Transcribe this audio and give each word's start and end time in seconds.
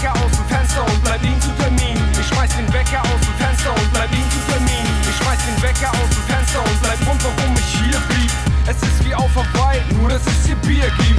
Wecker 0.00 0.12
aus 0.24 0.32
dem 0.32 0.46
Fenster 0.46 0.82
und 0.86 1.04
bleib 1.04 1.22
liegen 1.22 1.40
zu 1.42 1.50
verminen. 1.58 2.08
Ich 2.18 2.26
schmeiß 2.28 2.56
den 2.56 2.72
Wecker 2.72 3.02
aus 3.02 3.20
dem 3.20 3.34
Fenster 3.34 3.70
und 3.70 3.92
bleib 3.92 4.10
liegen 4.10 4.30
zu 4.30 4.38
verminen. 4.50 4.96
Ich 5.02 5.16
schmeiß 5.16 5.38
den 5.44 5.62
Wecker 5.62 5.90
aus 5.90 6.08
dem 6.08 6.22
Fenster 6.24 6.60
und 6.60 6.80
bleib 6.80 7.06
rund, 7.06 7.22
warum 7.22 7.54
ich 7.54 7.80
hier 7.80 8.00
blieb. 8.08 8.30
Es 8.66 8.76
ist 8.76 9.04
wie 9.04 9.14
auf 9.14 9.30
Hawaii, 9.34 9.82
nur 10.00 10.08
dass 10.08 10.26
es 10.26 10.46
hier 10.46 10.56
Bier 10.56 10.90
gibt. 10.96 11.09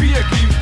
be 0.00 0.14
aqui. 0.14 0.46
game 0.46 0.55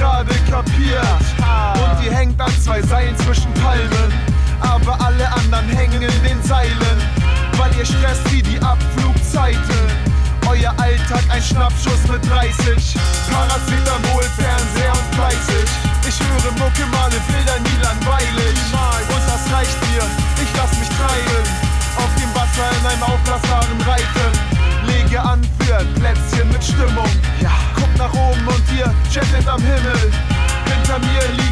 gerade 0.00 0.34
kapiert. 0.50 1.20
Und 1.74 2.02
die 2.02 2.10
hängt 2.10 2.40
an 2.40 2.52
zwei 2.60 2.80
Seilen 2.82 3.16
zwischen 3.18 3.52
Palmen. 3.54 4.12
Aber 4.60 4.98
alle 5.04 5.30
anderen 5.32 5.68
hängen 5.68 6.02
in 6.02 6.22
den 6.22 6.42
Seilen, 6.42 6.98
weil 7.56 7.70
ihr 7.78 7.84
stresst 7.84 8.32
wie 8.32 8.42
die 8.42 8.58
Abflugzeiten. 8.60 9.80
Euer 10.48 10.72
Alltag 10.78 11.22
ein 11.30 11.42
Schnappschuss 11.42 12.06
mit 12.08 12.28
30. 12.30 12.69
Jacket 29.10 29.48
am 29.48 29.60
Himmel. 29.60 30.12
Hinter 30.66 31.00
mir 31.00 31.32
liegt 31.36 31.49